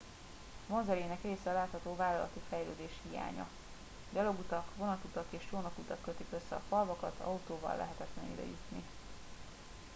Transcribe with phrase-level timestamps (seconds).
[0.69, 3.47] vonzerejének része a látható vállalati fejlődés hiánya
[4.13, 8.83] gyalogutak vonatutak és csónakutak kötik össze a falvakat autóval lehetetlen ide jutni